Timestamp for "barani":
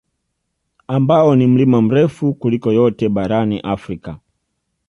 3.09-3.59